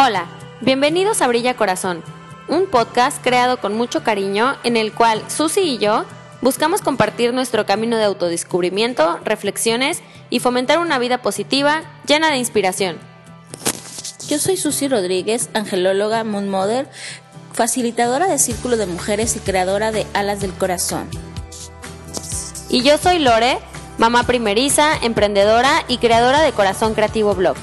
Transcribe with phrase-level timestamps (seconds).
[0.00, 0.26] Hola,
[0.60, 2.04] bienvenidos a Brilla Corazón,
[2.46, 6.04] un podcast creado con mucho cariño en el cual Susi y yo
[6.40, 10.00] buscamos compartir nuestro camino de autodescubrimiento, reflexiones
[10.30, 12.96] y fomentar una vida positiva llena de inspiración.
[14.28, 16.88] Yo soy Susi Rodríguez, angelóloga, Moon Mother,
[17.52, 21.08] facilitadora de Círculo de Mujeres y creadora de Alas del Corazón.
[22.68, 23.58] Y yo soy Lore,
[23.98, 27.56] mamá primeriza, emprendedora y creadora de Corazón Creativo Blog.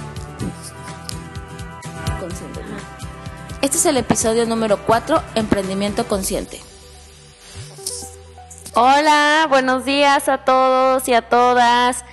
[3.65, 6.61] Este es el episodio número 4, Emprendimiento Consciente.
[8.75, 12.05] Hola, buenos días a todos y a todas.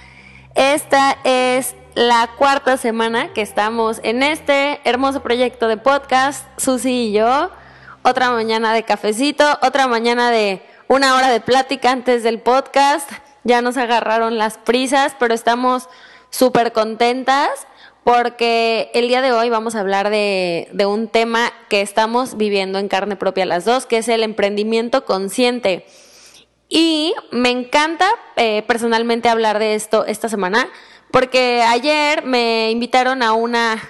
[0.54, 7.12] Esta es la cuarta semana que estamos en este hermoso proyecto de podcast, Susi y
[7.12, 7.50] yo.
[8.00, 13.10] Otra mañana de cafecito, otra mañana de una hora de plática antes del podcast.
[13.44, 15.90] Ya nos agarraron las prisas, pero estamos
[16.30, 17.50] súper contentas
[18.04, 22.88] porque el día de hoy vamos a hablar de, un tema que estamos viviendo en
[22.88, 25.86] carne propia las dos, que es el emprendimiento consciente.
[26.68, 30.68] Y me encanta eh, personalmente hablar de esto esta semana,
[31.10, 33.80] porque ayer me invitaron a una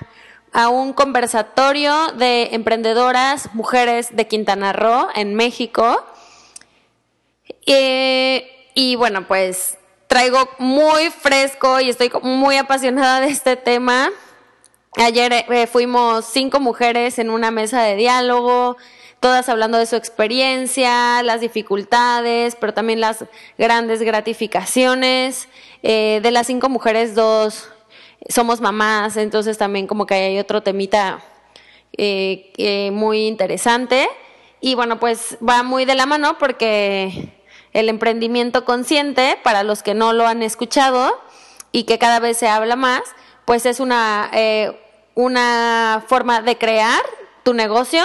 [0.70, 6.04] un conversatorio de emprendedoras mujeres de Quintana Roo en México.
[7.66, 9.78] Eh, y bueno, pues
[10.12, 14.10] traigo muy fresco y estoy muy apasionada de este tema.
[14.98, 18.76] Ayer eh, fuimos cinco mujeres en una mesa de diálogo,
[19.20, 23.24] todas hablando de su experiencia, las dificultades, pero también las
[23.56, 25.48] grandes gratificaciones.
[25.82, 27.70] Eh, de las cinco mujeres, dos
[28.28, 31.24] somos mamás, entonces también como que hay otro temita
[31.96, 34.10] eh, muy interesante.
[34.60, 37.32] Y bueno, pues va muy de la mano porque
[37.72, 41.18] el emprendimiento consciente, para los que no lo han escuchado
[41.72, 43.02] y que cada vez se habla más,
[43.44, 44.78] pues es una, eh,
[45.14, 47.00] una forma de crear
[47.42, 48.04] tu negocio,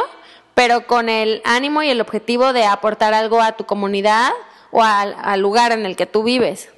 [0.56, 4.32] pero con el ánimo y el objetivo de aportar algo a tu comunidad
[4.72, 6.70] o al lugar en el que tú vives.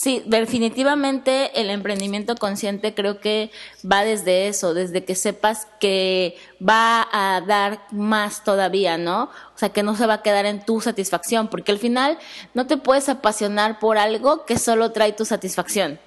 [0.00, 3.50] Sí, definitivamente el emprendimiento consciente creo que
[3.84, 9.24] va desde eso, desde que sepas que va a dar más todavía, ¿no?
[9.24, 12.16] O sea, que no se va a quedar en tu satisfacción, porque al final
[12.54, 16.00] no te puedes apasionar por algo que solo trae tu satisfacción.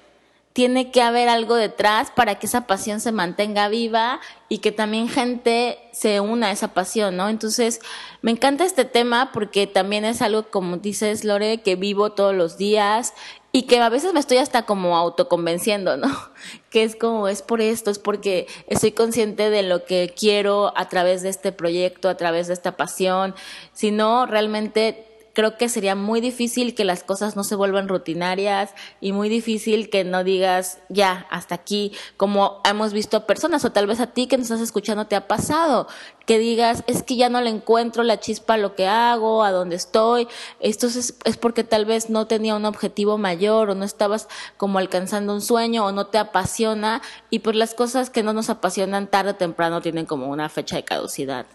[0.54, 5.08] Tiene que haber algo detrás para que esa pasión se mantenga viva y que también
[5.08, 7.28] gente se una a esa pasión, ¿no?
[7.28, 7.80] Entonces,
[8.22, 12.56] me encanta este tema porque también es algo, como dices, Lore, que vivo todos los
[12.58, 13.14] días
[13.56, 16.08] y que a veces me estoy hasta como autoconvenciendo, ¿no?
[16.70, 20.88] Que es como, es por esto, es porque estoy consciente de lo que quiero a
[20.88, 23.32] través de este proyecto, a través de esta pasión.
[23.72, 28.72] Si no, realmente creo que sería muy difícil que las cosas no se vuelvan rutinarias
[29.00, 33.86] y muy difícil que no digas ya hasta aquí, como hemos visto personas o tal
[33.86, 35.88] vez a ti que nos estás escuchando te ha pasado,
[36.24, 39.50] que digas es que ya no le encuentro la chispa a lo que hago, a
[39.50, 40.28] dónde estoy,
[40.60, 44.78] esto es, es porque tal vez no tenía un objetivo mayor o no estabas como
[44.78, 49.08] alcanzando un sueño o no te apasiona y pues las cosas que no nos apasionan
[49.08, 51.46] tarde o temprano tienen como una fecha de caducidad.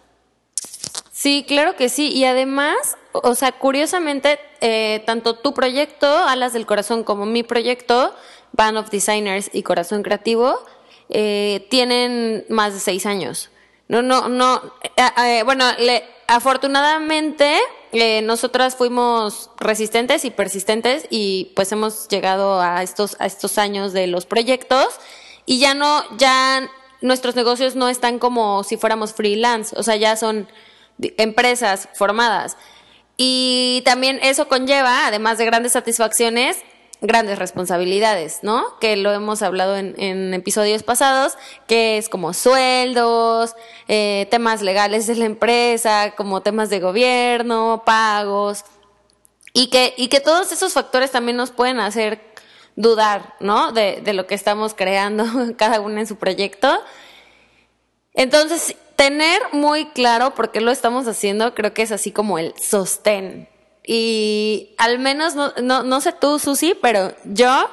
[1.20, 2.08] Sí, claro que sí.
[2.14, 2.78] Y además,
[3.12, 8.16] o sea, curiosamente, eh, tanto tu proyecto, Alas del Corazón, como mi proyecto,
[8.54, 10.58] Band of Designers y Corazón Creativo,
[11.10, 13.50] eh, tienen más de seis años.
[13.90, 14.62] No, no, no.
[14.96, 17.60] Eh, bueno, le, afortunadamente,
[18.24, 24.08] nosotras fuimos resistentes y persistentes y pues hemos llegado a estos, a estos años de
[24.08, 24.88] los proyectos
[25.46, 26.70] y ya no, ya
[27.02, 30.48] nuestros negocios no están como si fuéramos freelance, o sea, ya son
[31.18, 32.58] empresas formadas.
[33.18, 36.58] Y también eso conlleva, además de grandes satisfacciones,
[37.02, 38.78] grandes responsabilidades, ¿no?
[38.80, 43.56] Que lo hemos hablado en, episodios pasados, que es como sueldos,
[43.88, 48.66] eh, temas legales de la empresa, como temas de gobierno, pagos,
[49.54, 52.22] y que, y que todos esos factores también nos pueden hacer
[52.76, 53.72] dudar, ¿no?
[53.72, 55.26] De, de lo que estamos creando
[55.58, 56.82] cada uno en su proyecto.
[58.14, 62.54] Entonces, tener muy claro por qué lo estamos haciendo, creo que es así como el
[62.62, 63.48] sostén.
[63.88, 67.70] Y al menos, no, no, no sé tú, Susi, pero yo,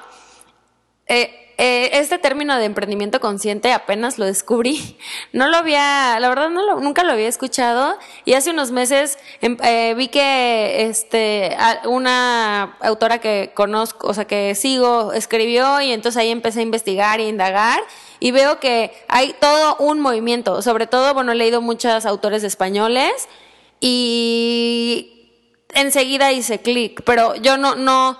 [1.09, 4.99] eh, eh, este término de emprendimiento consciente apenas lo descubrí.
[5.33, 7.99] No lo había, la verdad, no lo, nunca lo había escuchado.
[8.25, 14.27] Y hace unos meses em, eh, vi que este, una autora que conozco, o sea,
[14.27, 17.81] que sigo, escribió y entonces ahí empecé a investigar e indagar
[18.21, 23.29] y veo que hay todo un movimiento, sobre todo, bueno, he leído muchos autores españoles
[23.81, 25.17] y
[25.75, 28.19] enseguida hice clic, pero yo no, no,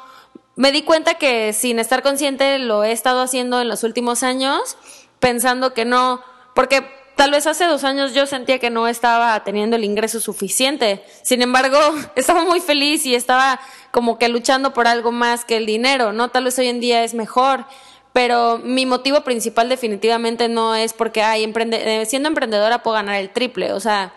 [0.57, 4.77] me di cuenta que sin estar consciente lo he estado haciendo en los últimos años,
[5.21, 6.23] pensando que no,
[6.55, 6.83] porque
[7.15, 11.05] tal vez hace dos años yo sentía que no estaba teniendo el ingreso suficiente.
[11.23, 11.79] Sin embargo,
[12.17, 13.61] estaba muy feliz y estaba
[13.91, 16.31] como que luchando por algo más que el dinero, ¿no?
[16.31, 17.67] Tal vez hoy en día es mejor.
[18.13, 23.17] Pero mi motivo principal definitivamente no es porque, ay, emprende eh, siendo emprendedora puedo ganar
[23.17, 23.75] el triple.
[23.75, 24.15] O sea,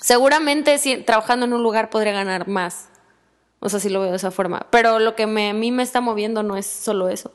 [0.00, 2.88] seguramente si, trabajando en un lugar podría ganar más.
[3.66, 4.66] O sea, si lo veo de esa forma.
[4.70, 7.32] Pero lo que a mí me está moviendo no es solo eso.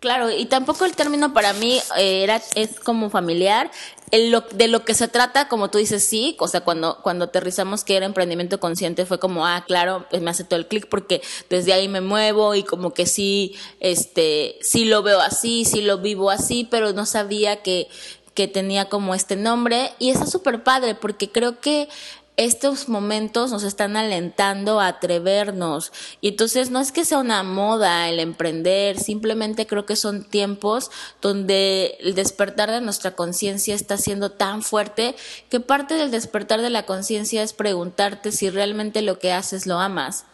[0.00, 3.68] Claro, y tampoco el término para mí eh, era es como familiar.
[4.12, 7.96] de lo que se trata, como tú dices, sí, o sea, cuando, cuando aterrizamos que
[7.96, 11.20] era emprendimiento consciente fue como, ah, claro, pues me hace todo el clic porque
[11.50, 15.98] desde ahí me muevo y como que sí, este, sí lo veo así, sí lo
[15.98, 17.88] vivo así, pero no sabía que,
[18.34, 21.88] que tenía como este nombre y está súper padre porque creo que
[22.38, 25.92] estos momentos nos están alentando a atrevernos.
[26.20, 30.92] Y entonces no es que sea una moda el emprender, simplemente creo que son tiempos
[31.20, 35.16] donde el despertar de nuestra conciencia está siendo tan fuerte
[35.50, 39.80] que parte del despertar de la conciencia es preguntarte si realmente lo que haces lo
[39.80, 40.24] amas.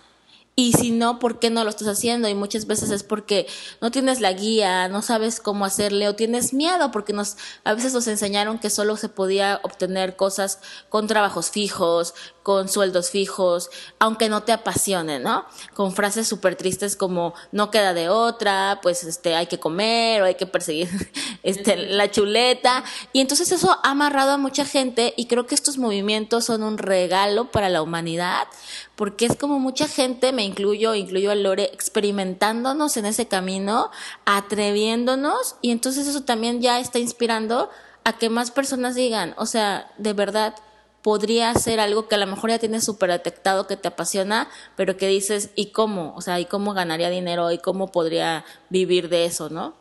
[0.56, 2.28] Y si no, ¿por qué no lo estás haciendo?
[2.28, 3.48] Y muchas veces es porque
[3.80, 7.92] no tienes la guía, no sabes cómo hacerle o tienes miedo porque nos a veces
[7.92, 12.14] nos enseñaron que solo se podía obtener cosas con trabajos fijos,
[12.44, 15.44] con sueldos fijos, aunque no te apasione, ¿no?
[15.74, 20.26] Con frases súper tristes como no queda de otra, pues este hay que comer o
[20.26, 20.88] hay que perseguir
[21.42, 25.78] este la chuleta y entonces eso ha amarrado a mucha gente y creo que estos
[25.78, 28.46] movimientos son un regalo para la humanidad
[28.96, 33.90] porque es como mucha gente, me incluyo, incluyo a Lore, experimentándonos en ese camino,
[34.24, 37.70] atreviéndonos, y entonces eso también ya está inspirando
[38.04, 40.54] a que más personas digan, o sea, de verdad,
[41.02, 44.96] podría ser algo que a lo mejor ya tienes súper detectado que te apasiona, pero
[44.96, 46.14] que dices, ¿y cómo?
[46.16, 47.52] O sea, ¿y cómo ganaría dinero?
[47.52, 49.74] ¿Y cómo podría vivir de eso, no?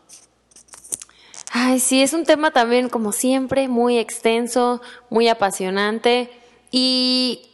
[1.53, 6.29] Ay, sí, es un tema también, como siempre, muy extenso, muy apasionante.
[6.71, 7.52] Y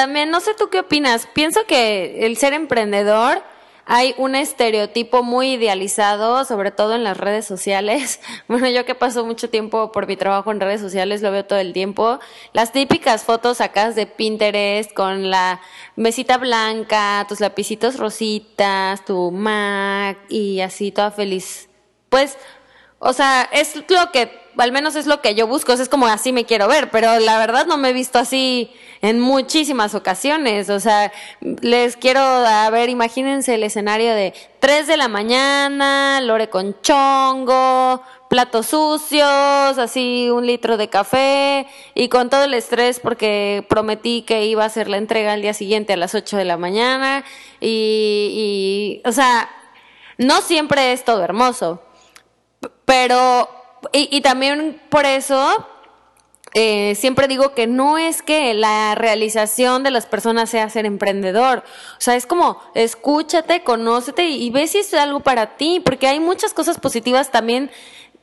[0.00, 3.42] también, no sé tú qué opinas, pienso que el ser emprendedor
[3.84, 8.18] hay un estereotipo muy idealizado, sobre todo en las redes sociales.
[8.48, 11.58] Bueno, yo que paso mucho tiempo por mi trabajo en redes sociales, lo veo todo
[11.58, 12.18] el tiempo.
[12.54, 15.60] Las típicas fotos sacas de Pinterest con la
[15.96, 21.68] mesita blanca, tus lapicitos rositas, tu Mac y así toda feliz.
[22.08, 22.38] Pues,
[23.00, 26.32] o sea, es lo que al menos es lo que yo busco, es como así
[26.32, 28.70] me quiero ver, pero la verdad no me he visto así
[29.02, 34.96] en muchísimas ocasiones, o sea, les quiero a ver, imagínense el escenario de 3 de
[34.96, 42.44] la mañana, lore con chongo, platos sucios, así un litro de café y con todo
[42.44, 46.14] el estrés porque prometí que iba a hacer la entrega al día siguiente a las
[46.14, 47.24] 8 de la mañana
[47.60, 49.50] y, y o sea,
[50.18, 51.82] no siempre es todo hermoso,
[52.84, 53.48] pero
[53.92, 55.66] y, también por eso
[56.54, 61.64] eh, siempre digo que no es que la realización de las personas sea ser emprendedor.
[61.96, 66.08] O sea, es como escúchate, conócete y, y ve si es algo para ti, porque
[66.08, 67.70] hay muchas cosas positivas también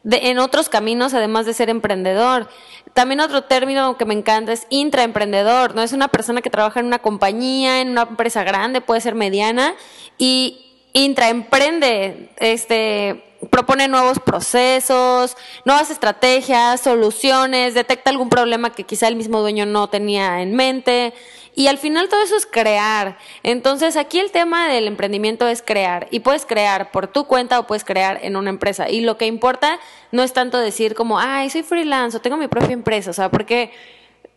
[0.07, 2.47] de, en otros caminos, además de ser emprendedor.
[2.93, 5.83] También otro término que me encanta es intraemprendedor, ¿no?
[5.83, 9.75] Es una persona que trabaja en una compañía, en una empresa grande, puede ser mediana,
[10.17, 19.15] y intraemprende, este, propone nuevos procesos, nuevas estrategias, soluciones, detecta algún problema que quizá el
[19.15, 21.13] mismo dueño no tenía en mente.
[21.55, 23.17] Y al final todo eso es crear.
[23.41, 26.07] Entonces aquí el tema del emprendimiento es crear.
[26.11, 28.89] Y puedes crear por tu cuenta o puedes crear en una empresa.
[28.89, 29.79] Y lo que importa
[30.11, 33.09] no es tanto decir como, ay, soy freelance o tengo mi propia empresa.
[33.09, 33.71] O sea, porque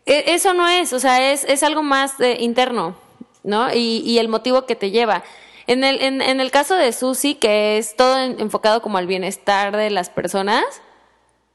[0.06, 2.96] e, eso no es, o sea, es, es algo más eh, interno,
[3.44, 3.70] ¿no?
[3.74, 5.22] Y, y el motivo que te lleva.
[5.66, 9.90] En el, en, el caso de Susi, que es todo enfocado como al bienestar de
[9.90, 10.64] las personas,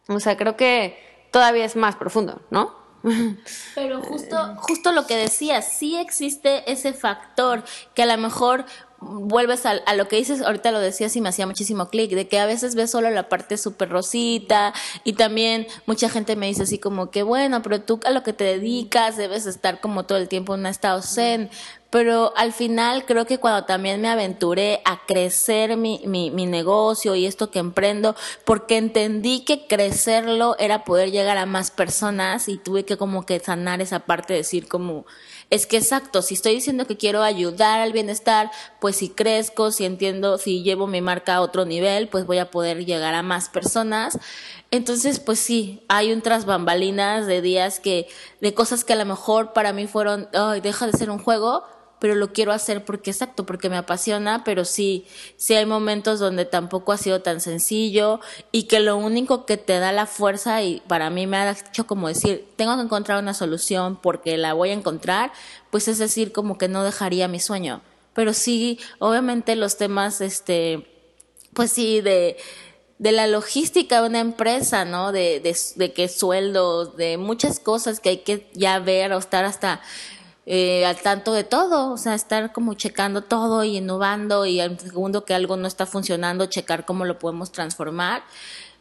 [0.07, 2.75] o sea, creo que todavía es más profundo, ¿no?
[3.75, 8.65] Pero justo, justo lo que decías, sí existe ese factor que a lo mejor
[8.99, 12.27] vuelves a, a, lo que dices, ahorita lo decías y me hacía muchísimo clic, de
[12.27, 16.63] que a veces ves solo la parte súper rosita y también mucha gente me dice
[16.63, 20.17] así como que bueno, pero tú a lo que te dedicas debes estar como todo
[20.17, 21.49] el tiempo en un estado zen,
[21.95, 27.15] pero al final creo que cuando también me aventuré a crecer mi, mi, mi, negocio
[27.15, 32.57] y esto que emprendo, porque entendí que crecerlo era poder llegar a más personas y
[32.57, 35.05] tuve que como que sanar esa parte, decir como,
[35.49, 39.85] es que exacto, si estoy diciendo que quiero ayudar al bienestar, pues si crezco, si
[39.85, 43.47] entiendo, si llevo mi marca a otro nivel, pues voy a poder llegar a más
[43.47, 44.19] personas.
[44.69, 48.09] Entonces, pues sí, hay un tras bambalinas de días que,
[48.41, 51.63] de cosas que a lo mejor para mí fueron, ay, deja de ser un juego,
[51.99, 55.05] pero lo quiero hacer porque exacto, porque me apasiona, pero sí,
[55.37, 58.19] sí hay momentos donde tampoco ha sido tan sencillo
[58.51, 61.87] y que lo único que te da la fuerza y para mí me ha hecho
[61.87, 65.31] como decir, tengo que encontrar una solución porque la voy a encontrar,
[65.71, 67.81] pues es decir, como que no dejaría mi sueño.
[68.13, 70.87] Pero sí, obviamente los temas, este,
[71.53, 72.37] pues sí, de,
[72.97, 75.11] de la logística de una empresa, ¿no?
[75.11, 79.43] De, de, de qué sueldos, de muchas cosas que hay que ya ver o estar
[79.43, 79.81] hasta
[80.45, 84.79] eh, al tanto de todo, o sea, estar como checando todo y innovando y al
[84.79, 88.23] segundo que algo no está funcionando, checar cómo lo podemos transformar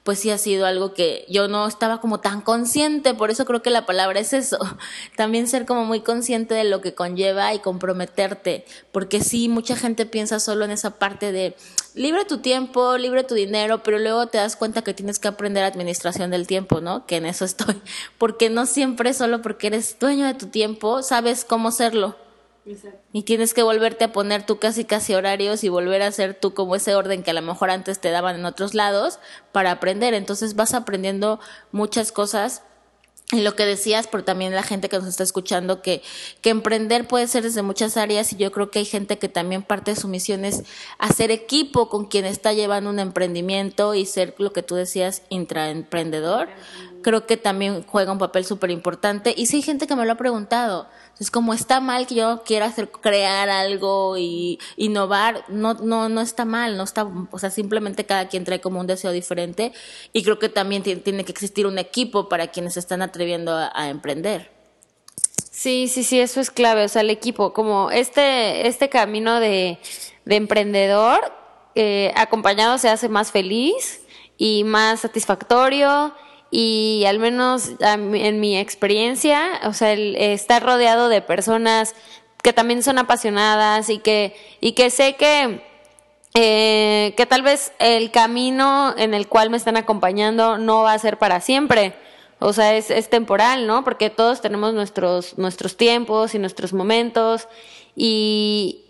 [0.05, 3.63] pues sí ha sido algo que yo no estaba como tan consciente, por eso creo
[3.63, 4.59] que la palabra es eso,
[5.17, 10.05] también ser como muy consciente de lo que conlleva y comprometerte, porque sí, mucha gente
[10.05, 11.57] piensa solo en esa parte de
[11.95, 15.65] libre tu tiempo, libre tu dinero, pero luego te das cuenta que tienes que aprender
[15.65, 17.07] administración del tiempo, ¿no?
[17.07, 17.81] Que en eso estoy,
[18.19, 22.24] porque no siempre solo porque eres dueño de tu tiempo sabes cómo serlo.
[23.13, 26.55] Y tienes que volverte a poner tú casi casi horarios y volver a hacer tú
[26.55, 29.19] como ese orden que a lo mejor antes te daban en otros lados
[29.53, 30.15] para aprender.
[30.15, 31.41] Entonces vas aprendiendo
[31.73, 32.63] muchas cosas
[33.33, 36.03] y lo que decías, pero también la gente que nos está escuchando, que,
[36.43, 39.63] que emprender puede ser desde muchas áreas y yo creo que hay gente que también
[39.63, 40.63] parte de su misión es
[40.99, 46.49] hacer equipo con quien está llevando un emprendimiento y ser lo que tú decías, intraemprendedor.
[47.03, 49.35] Creo que también juega un papel súper importante.
[49.37, 50.89] Y sí hay gente que me lo ha preguntado.
[51.21, 56.21] Es como está mal que yo quiera hacer, crear algo y innovar, no, no, no
[56.21, 59.73] está mal, no está, o sea, simplemente cada quien trae como un deseo diferente
[60.13, 64.51] y creo que también tiene que existir un equipo para quienes están atreviendo a, emprender.
[65.51, 69.79] Sí, sí, sí, eso es clave, o sea, el equipo, como este, este camino de,
[70.25, 71.33] de emprendedor
[71.77, 74.01] eh, acompañado se hace más feliz
[74.37, 76.13] y más satisfactorio
[76.57, 81.97] y al menos en mi experiencia, o sea, el estar rodeado de personas
[82.45, 85.67] que también son apasionadas y que, y que sé que,
[86.35, 90.99] eh, que tal vez el camino en el cual me están acompañando no va a
[91.01, 91.97] ser para siempre.
[92.39, 93.83] O sea, es, es temporal, ¿no?
[93.83, 97.49] Porque todos tenemos nuestros, nuestros tiempos y nuestros momentos
[97.97, 98.85] y,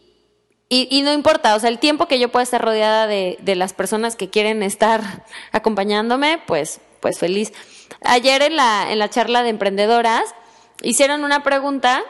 [0.68, 3.54] y, y, no importa, o sea, el tiempo que yo pueda estar rodeada de, de
[3.56, 7.52] las personas que quieren estar acompañándome, pues pues feliz.
[8.00, 10.34] Ayer en la, en la charla de emprendedoras
[10.80, 12.02] hicieron una pregunta,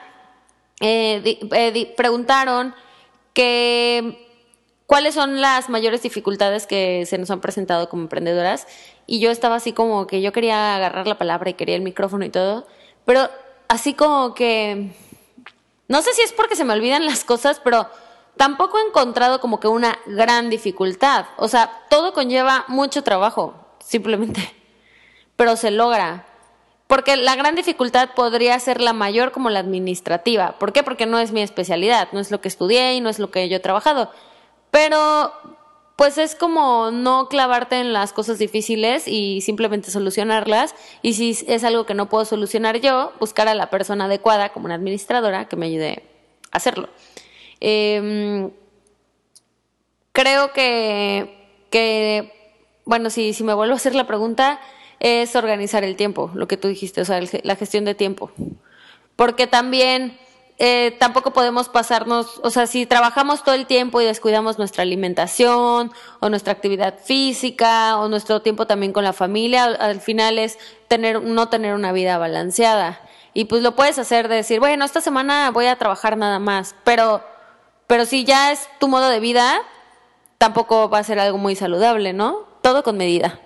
[0.80, 2.76] eh, eh, preguntaron
[3.32, 4.24] que
[4.86, 8.68] cuáles son las mayores dificultades que se nos han presentado como emprendedoras
[9.04, 12.24] y yo estaba así como que yo quería agarrar la palabra y quería el micrófono
[12.24, 12.68] y todo,
[13.04, 13.28] pero
[13.66, 14.92] así como que
[15.88, 17.88] no sé si es porque se me olvidan las cosas, pero
[18.36, 21.26] tampoco he encontrado como que una gran dificultad.
[21.36, 24.54] O sea, todo conlleva mucho trabajo, simplemente
[25.36, 26.26] pero se logra.
[26.86, 30.58] Porque la gran dificultad podría ser la mayor como la administrativa.
[30.58, 30.82] ¿Por qué?
[30.82, 33.48] Porque no es mi especialidad, no es lo que estudié y no es lo que
[33.48, 34.10] yo he trabajado.
[34.70, 35.32] Pero
[35.96, 40.74] pues es como no clavarte en las cosas difíciles y simplemente solucionarlas.
[41.02, 44.66] Y si es algo que no puedo solucionar yo, buscar a la persona adecuada como
[44.66, 46.02] una administradora que me ayude
[46.50, 46.88] a hacerlo.
[47.60, 48.50] Em,
[50.12, 52.32] creo que, que,
[52.84, 54.60] bueno, si, si me vuelvo a hacer la pregunta,
[55.04, 58.30] es organizar el tiempo, lo que tú dijiste, o sea, la gestión de tiempo.
[59.16, 60.18] Porque también
[60.56, 65.92] eh, tampoco podemos pasarnos, o sea, si trabajamos todo el tiempo y descuidamos nuestra alimentación
[66.20, 70.58] o nuestra actividad física o nuestro tiempo también con la familia, al, final es
[70.88, 73.02] tener, no tener una vida balanceada.
[73.34, 76.74] Y pues lo puedes hacer de decir, bueno, esta semana voy a trabajar nada más,
[76.82, 77.22] pero,
[77.86, 79.60] pero si ya es tu modo de vida,
[80.38, 82.46] tampoco va a ser algo muy saludable, ¿no?
[82.62, 83.43] Todo con medida.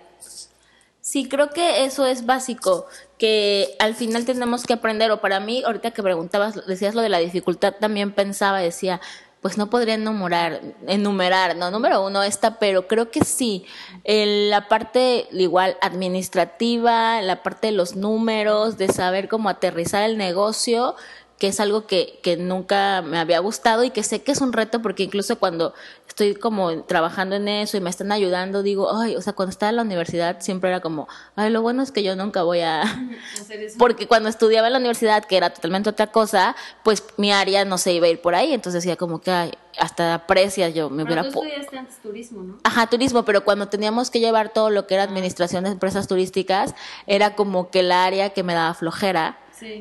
[1.10, 2.84] Sí, creo que eso es básico,
[3.16, 7.08] que al final tenemos que aprender, o para mí, ahorita que preguntabas, decías lo de
[7.08, 9.00] la dificultad, también pensaba, decía,
[9.40, 13.64] pues no podría enumerar, enumerar, no, número uno esta, pero creo que sí,
[14.04, 20.94] la parte igual administrativa, la parte de los números, de saber cómo aterrizar el negocio,
[21.38, 24.52] que es algo que, que nunca me había gustado y que sé que es un
[24.52, 25.72] reto porque incluso cuando
[26.08, 29.70] estoy como trabajando en eso y me están ayudando, digo, ay, o sea, cuando estaba
[29.70, 32.82] en la universidad siempre era como, ay, lo bueno es que yo nunca voy a...
[33.78, 37.78] Porque cuando estudiaba en la universidad, que era totalmente otra cosa, pues mi área no
[37.78, 41.04] se iba a ir por ahí, entonces decía como que, ay, hasta aprecias yo me
[41.04, 41.22] hubiera...
[41.22, 42.58] Tú estudiaste antes turismo, ¿no?
[42.64, 46.74] Ajá, turismo, pero cuando teníamos que llevar todo lo que era administración de empresas turísticas,
[47.06, 49.38] era como que el área que me daba flojera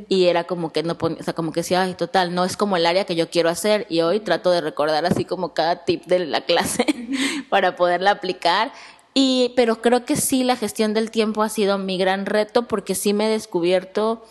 [0.07, 2.57] y era como que no ponía, o sea, como que decía, ay, total, no es
[2.57, 5.85] como el área que yo quiero hacer y hoy trato de recordar así como cada
[5.85, 6.85] tip de la clase
[7.49, 8.71] para poderla aplicar.
[9.13, 12.93] Y, pero creo que sí, la gestión del tiempo ha sido mi gran reto porque
[12.93, 14.23] sí me he descubierto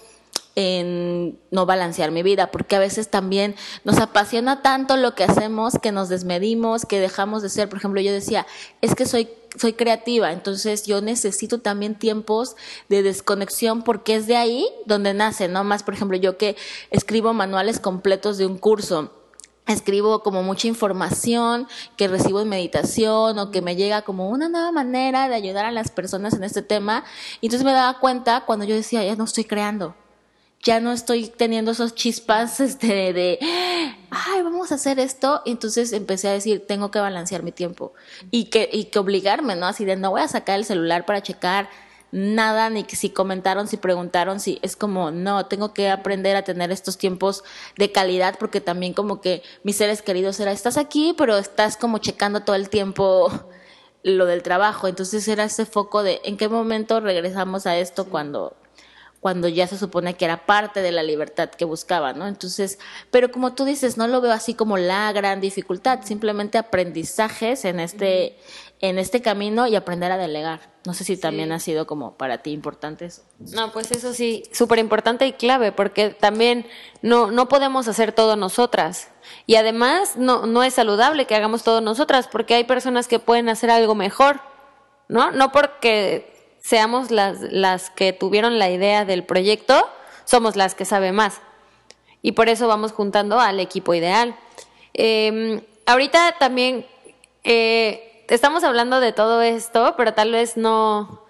[0.54, 5.74] en no balancear mi vida, porque a veces también nos apasiona tanto lo que hacemos
[5.80, 7.68] que nos desmedimos, que dejamos de ser.
[7.68, 8.46] Por ejemplo, yo decía,
[8.80, 12.56] es que soy soy creativa, entonces yo necesito también tiempos
[12.88, 15.64] de desconexión porque es de ahí donde nace, ¿no?
[15.64, 16.56] Más, por ejemplo, yo que
[16.90, 19.12] escribo manuales completos de un curso
[19.66, 24.72] escribo como mucha información que recibo en meditación o que me llega como una nueva
[24.72, 27.04] manera de ayudar a las personas en este tema.
[27.40, 29.94] Y entonces me daba cuenta cuando yo decía, ya no estoy creando,
[30.66, 33.38] ya no estoy teniendo esos chispas este, de,
[34.10, 35.40] ay, vamos a hacer esto.
[35.44, 37.94] Y entonces empecé a decir, tengo que balancear mi tiempo
[38.32, 39.66] y que, y que obligarme, ¿no?
[39.66, 41.68] Así de, no voy a sacar el celular para checar
[42.10, 46.72] nada, ni si comentaron, si preguntaron, si es como, no, tengo que aprender a tener
[46.72, 47.44] estos tiempos
[47.76, 51.98] de calidad porque también como que mis seres queridos era, estás aquí, pero estás como
[51.98, 53.30] checando todo el tiempo
[54.02, 54.88] lo del trabajo.
[54.88, 58.56] Entonces era ese foco de en qué momento regresamos a esto cuando
[59.26, 62.28] cuando ya se supone que era parte de la libertad que buscaba, ¿no?
[62.28, 62.78] Entonces,
[63.10, 67.80] pero como tú dices, no lo veo así como la gran dificultad, simplemente aprendizajes en
[67.80, 68.38] este,
[68.80, 70.60] en este camino y aprender a delegar.
[70.84, 73.22] No sé si también ha sido como para ti importante eso.
[73.40, 76.64] No, pues eso sí, súper importante y clave, porque también
[77.02, 79.08] no, no podemos hacer todo nosotras.
[79.44, 83.48] Y además no, no es saludable que hagamos todo nosotras, porque hay personas que pueden
[83.48, 84.40] hacer algo mejor,
[85.08, 85.32] ¿no?
[85.32, 86.35] No porque
[86.66, 89.88] seamos las, las que tuvieron la idea del proyecto,
[90.24, 91.40] somos las que sabe más.
[92.22, 94.34] Y por eso vamos juntando al equipo ideal.
[94.92, 96.84] Em, ahorita también
[97.44, 101.22] eh, estamos hablando de todo esto, pero tal vez no,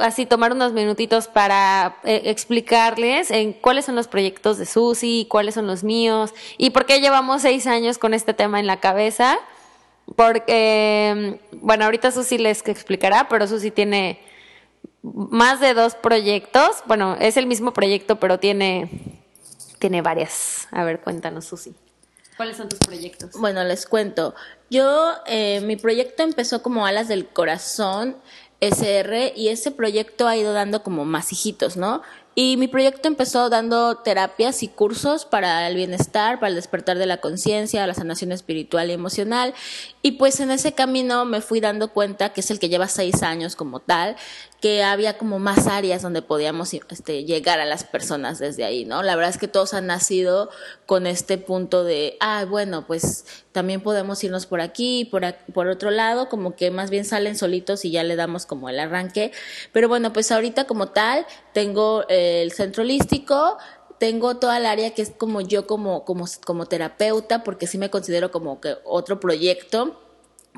[0.00, 5.54] así tomar unos minutitos para eh, explicarles en cuáles son los proyectos de Susi, cuáles
[5.54, 9.38] son los míos y por qué llevamos seis años con este tema en la cabeza.
[10.16, 14.18] Porque, bueno, ahorita Susi les explicará, pero Susi tiene
[15.04, 16.82] más de dos proyectos.
[16.86, 19.20] Bueno, es el mismo proyecto, pero tiene,
[19.78, 20.66] tiene varias.
[20.70, 21.74] A ver, cuéntanos, Susi.
[22.36, 23.32] ¿Cuáles son tus proyectos?
[23.38, 24.34] Bueno, les cuento.
[24.70, 28.16] Yo, eh, mi proyecto empezó como Alas del Corazón
[28.60, 32.02] SR y ese proyecto ha ido dando como masijitos, ¿no?
[32.36, 37.06] Y mi proyecto empezó dando terapias y cursos para el bienestar, para el despertar de
[37.06, 39.54] la conciencia, la sanación espiritual y emocional.
[40.02, 43.22] Y pues en ese camino me fui dando cuenta, que es el que lleva seis
[43.22, 44.16] años como tal,
[44.64, 49.02] que había como más áreas donde podíamos este, llegar a las personas desde ahí, ¿no?
[49.02, 50.48] La verdad es que todos han nacido
[50.86, 55.22] con este punto de, ah, bueno, pues también podemos irnos por aquí, por,
[55.52, 58.80] por otro lado, como que más bien salen solitos y ya le damos como el
[58.80, 59.32] arranque.
[59.72, 63.58] Pero bueno, pues ahorita como tal, tengo el centro holístico,
[63.98, 67.90] tengo toda el área que es como yo como, como, como terapeuta, porque sí me
[67.90, 70.00] considero como que otro proyecto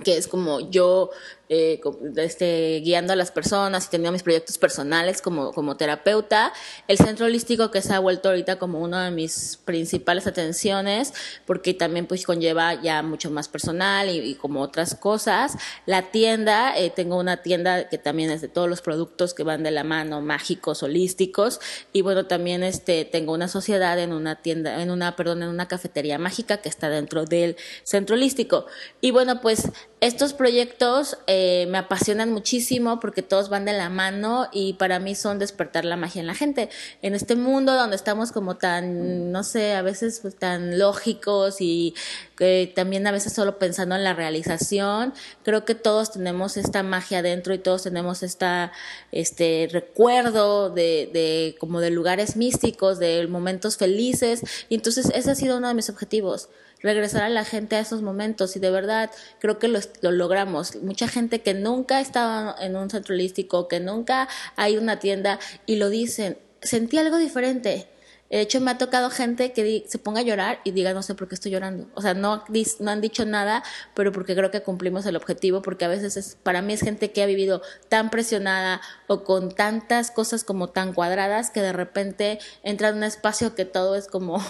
[0.04, 1.10] que es como yo
[1.48, 1.80] eh,
[2.16, 6.52] este, guiando a las personas y teniendo mis proyectos personales como, como terapeuta.
[6.88, 11.12] El centro holístico que se ha vuelto ahorita como una de mis principales atenciones
[11.46, 15.56] porque también pues conlleva ya mucho más personal y, como otras cosas.
[15.86, 19.62] La tienda, eh, tengo una tienda que también es de todos los productos que van
[19.62, 21.60] de la mano, mágicos, holísticos.
[21.92, 25.68] Y bueno, también este, tengo una sociedad en una tienda, en una, perdón, en una
[25.68, 28.66] cafetería mágica que está dentro del centro holístico.
[29.00, 31.35] Y bueno, pues estos proyectos eh,
[31.68, 35.96] me apasionan muchísimo porque todos van de la mano y para mí son despertar la
[35.96, 36.68] magia en la gente.
[37.02, 41.94] En este mundo donde estamos como tan, no sé, a veces pues, tan lógicos y
[42.38, 47.22] eh, también a veces solo pensando en la realización, creo que todos tenemos esta magia
[47.22, 48.72] dentro y todos tenemos esta,
[49.12, 55.34] este recuerdo de, de como de lugares místicos, de momentos felices y entonces ese ha
[55.34, 56.48] sido uno de mis objetivos
[56.82, 60.76] regresar a la gente a esos momentos y de verdad creo que lo, logramos.
[60.76, 65.38] Mucha gente que nunca ha estado en un centro holístico, que nunca hay una tienda
[65.66, 67.88] y lo dicen, sentí algo diferente.
[68.30, 71.14] De hecho, me ha tocado gente que se ponga a llorar y diga, no sé
[71.14, 71.86] por qué estoy llorando.
[71.94, 72.42] O sea, no,
[72.80, 73.62] no han dicho nada,
[73.94, 77.12] pero porque creo que cumplimos el objetivo, porque a veces es, para mí es gente
[77.12, 82.40] que ha vivido tan presionada o con tantas cosas como tan cuadradas que de repente
[82.64, 84.42] entra en un espacio que todo es como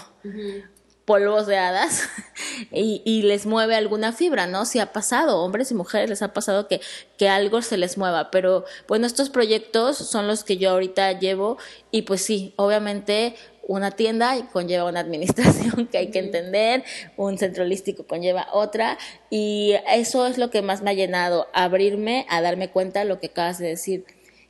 [1.07, 2.09] polvos de hadas
[2.71, 4.65] y, les mueve alguna fibra, ¿no?
[4.65, 6.81] Si ha pasado, hombres y mujeres les ha pasado que,
[7.17, 11.57] que algo se les mueva, pero bueno, estos proyectos son los que yo ahorita llevo
[11.91, 13.35] y pues sí, obviamente
[13.67, 16.83] una tienda conlleva una administración que hay que entender,
[17.15, 18.97] un centro holístico conlleva otra
[19.29, 23.21] y eso es lo que más me ha llenado, abrirme a darme cuenta de lo
[23.21, 24.05] que acabas de decir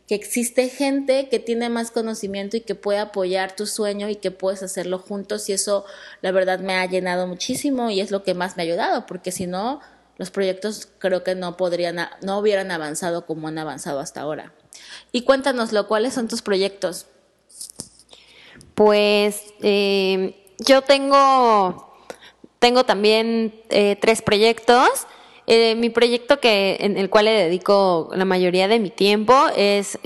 [0.08, 4.32] que existe gente que tiene más conocimiento y que puede apoyar tu sueño y que
[4.32, 5.86] puedes hacerlo juntos y eso
[6.22, 9.32] la verdad me ha llenado muchísimo y es lo que más me ha ayudado porque
[9.32, 9.82] si no
[10.18, 14.54] los proyectos creo que no podrían no hubieran avanzado como han avanzado hasta ahora.
[15.12, 17.06] Y cuéntanoslo, ¿cuáles son tus proyectos?
[18.74, 21.94] Pues eh, yo tengo,
[22.60, 24.90] tengo también eh, tres proyectos.
[25.50, 29.98] Eh, mi proyecto que en el cual le dedico la mayoría de mi tiempo es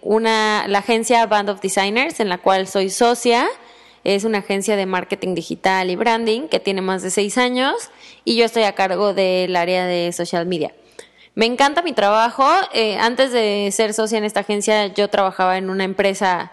[0.00, 3.48] una la agencia Band of Designers en la cual soy socia.
[4.04, 7.90] Es una agencia de marketing digital y branding que tiene más de seis años
[8.24, 10.72] y yo estoy a cargo del área de social media.
[11.34, 12.46] Me encanta mi trabajo.
[13.00, 16.52] antes de ser socia en esta agencia, yo trabajaba en una empresa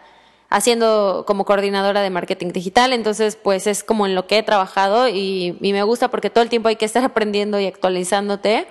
[0.50, 5.10] haciendo como coordinadora de marketing digital, entonces pues es como en lo que he trabajado
[5.10, 8.68] y, me gusta porque todo el tiempo hay que estar aprendiendo y actualizándote.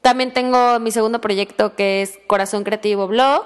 [0.00, 3.44] También tengo mi segundo proyecto que es Corazón Creativo Blog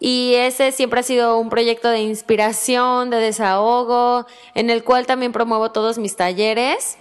[0.00, 5.32] y ese siempre ha sido un proyecto de inspiración, de desahogo, en el cual también
[5.32, 6.98] promuevo todos mis talleres.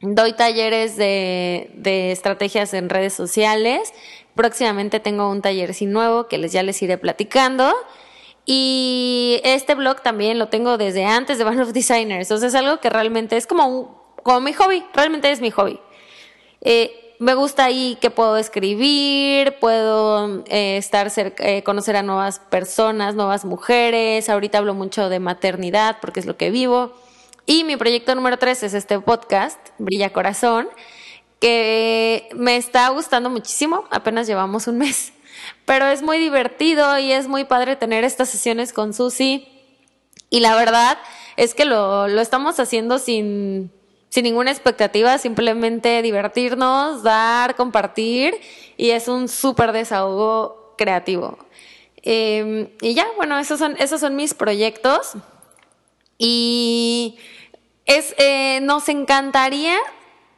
[0.00, 3.92] Doy talleres de, de estrategias en redes sociales.
[4.34, 7.74] Próximamente tengo un taller sin nuevo que les, ya les iré platicando.
[8.44, 12.30] Y este blog también lo tengo desde antes de Band of Designers.
[12.30, 14.84] O es algo que realmente es como, como mi hobby.
[14.94, 15.78] Realmente es mi hobby.
[16.60, 22.40] Eh, me gusta ahí que puedo escribir, puedo eh, estar cerca, eh, conocer a nuevas
[22.40, 24.28] personas, nuevas mujeres.
[24.28, 26.92] Ahorita hablo mucho de maternidad porque es lo que vivo.
[27.46, 30.68] Y mi proyecto número tres es este podcast, Brilla Corazón,
[31.40, 33.84] que me está gustando muchísimo.
[33.90, 35.12] Apenas llevamos un mes
[35.64, 39.48] pero es muy divertido y es muy padre tener estas sesiones con Susi.
[40.30, 40.98] Y la verdad
[41.36, 43.70] es que lo, lo estamos haciendo sin,
[44.08, 48.34] sin ninguna expectativa, simplemente divertirnos, dar, compartir
[48.76, 51.38] y es un súper desahogo creativo.
[52.02, 55.12] Em, y ya, bueno, esos son, esos son mis proyectos
[56.18, 57.16] y
[57.86, 59.76] es, eh, nos encantaría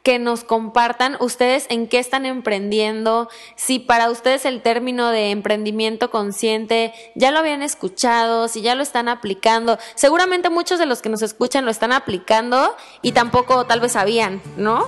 [0.05, 6.11] que nos compartan ustedes en qué están emprendiendo, si para ustedes el término de emprendimiento
[6.11, 9.79] consciente ya lo habían escuchado, si ya lo están aplicando.
[9.95, 14.43] Seguramente muchos de los que nos escuchan lo están aplicando y tampoco tal vez sabían,
[14.57, 14.87] ¿no?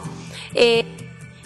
[0.54, 0.86] Eh,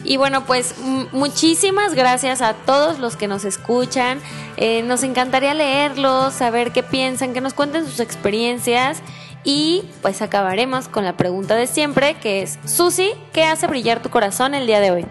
[0.03, 0.75] y bueno, pues
[1.13, 4.19] muchísimas gracias a todos los que nos escuchan.
[4.57, 9.01] Eh, nos encantaría leerlos, saber qué piensan, que nos cuenten sus experiencias.
[9.43, 14.09] Y pues acabaremos con la pregunta de siempre, que es, Susi, ¿qué hace brillar tu
[14.09, 15.05] corazón el día de hoy?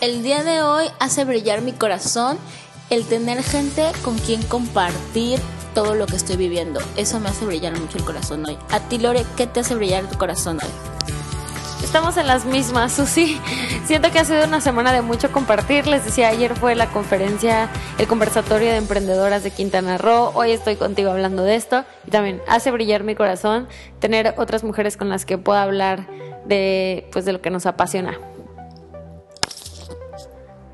[0.00, 2.38] El día de hoy hace brillar mi corazón
[2.90, 5.40] el tener gente con quien compartir
[5.74, 6.80] todo lo que estoy viviendo.
[6.96, 8.58] Eso me hace brillar mucho el corazón hoy.
[8.70, 11.11] A ti, Lore, ¿qué te hace brillar tu corazón hoy?
[11.92, 13.38] Estamos en las mismas, Susi.
[13.84, 15.86] Siento que ha sido una semana de mucho compartir.
[15.86, 20.32] Les decía, ayer fue la conferencia, el conversatorio de emprendedoras de Quintana Roo.
[20.32, 21.84] Hoy estoy contigo hablando de esto.
[22.06, 26.08] Y también hace brillar mi corazón tener otras mujeres con las que pueda hablar
[26.46, 28.18] de, pues, de lo que nos apasiona.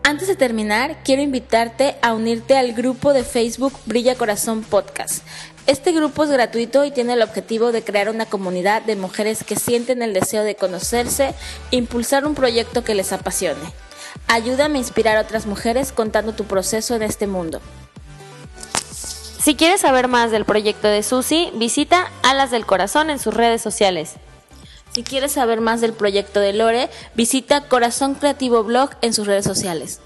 [0.04, 5.24] Antes de terminar, quiero invitarte a unirte al grupo de Facebook Brilla Corazón Podcast.
[5.68, 9.54] Este grupo es gratuito y tiene el objetivo de crear una comunidad de mujeres que
[9.54, 11.34] sienten el deseo de conocerse
[11.70, 13.60] e impulsar un proyecto que les apasione.
[14.28, 17.60] Ayúdame a inspirar a otras mujeres contando tu proceso en este mundo.
[19.42, 23.60] Si quieres saber más del proyecto de Susi, visita Alas del Corazón en sus redes
[23.60, 24.14] sociales.
[24.94, 29.44] Si quieres saber más del proyecto de Lore, visita Corazón Creativo Blog en sus redes
[29.44, 30.00] sociales.